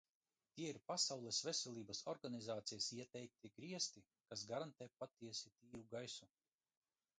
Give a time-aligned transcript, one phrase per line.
[0.59, 6.35] Tie ir Pasaules Veselības organizācijas ieteiktie griesti, kas garantē patiesi tīru gaisu.